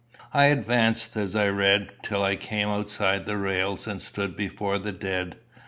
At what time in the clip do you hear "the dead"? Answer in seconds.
4.79-5.35